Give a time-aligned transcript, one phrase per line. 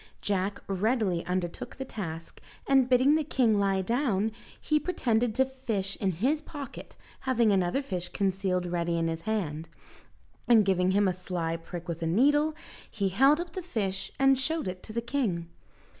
[0.19, 5.95] Jack readily undertook the task, and bidding the king lie down, he pretended to fish
[6.01, 9.69] in his pocket, having another fish concealed ready in his hand,
[10.47, 12.55] and giving him a sly prick with a needle,
[12.89, 15.49] he held up the fish, and showed it to the king.